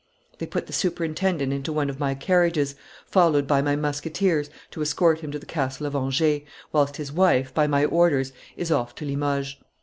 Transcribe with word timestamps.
They 0.39 0.47
put 0.47 0.65
the 0.65 0.73
superintendent 0.73 1.53
into 1.53 1.71
one 1.71 1.87
of 1.87 1.99
my 1.99 2.15
carriages, 2.15 2.73
followed 3.05 3.45
by 3.45 3.61
my 3.61 3.75
musketeers, 3.75 4.49
to 4.71 4.81
escort 4.81 5.19
him 5.19 5.31
to 5.31 5.37
the 5.37 5.45
castle 5.45 5.85
of 5.85 5.95
Angers, 5.95 6.41
whilst 6.71 6.97
his 6.97 7.11
wife, 7.11 7.53
by 7.53 7.67
my 7.67 7.85
orders, 7.85 8.33
is 8.57 8.71
off 8.71 8.95
to 8.95 9.05
Limoges. 9.05 9.57